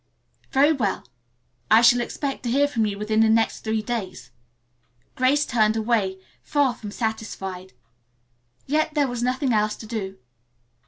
[0.51, 1.05] "Very well.
[1.69, 4.31] I shall expect to hear from you within the next three days."
[5.13, 7.73] Grace turned away, far from satisfied.
[8.65, 10.17] Yet there was nothing else to do.